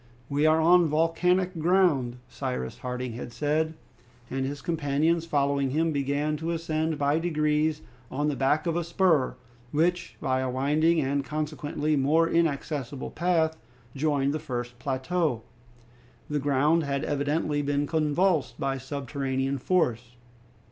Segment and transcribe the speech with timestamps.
[0.29, 3.75] "We are on volcanic ground," Cyrus Harding had said,
[4.31, 8.83] and his companions following him began to ascend by degrees on the back of a
[8.83, 9.35] spur,
[9.71, 13.55] which, by a winding and consequently more accessible path,
[13.95, 15.43] joined the first plateau.
[16.31, 20.15] The ground had evidently been convulsed by subterranean force.